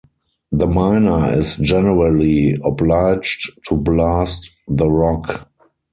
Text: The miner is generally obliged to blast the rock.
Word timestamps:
The 0.51 0.65
miner 0.65 1.31
is 1.37 1.57
generally 1.57 2.57
obliged 2.65 3.51
to 3.67 3.75
blast 3.75 4.49
the 4.67 4.89
rock. 4.89 5.47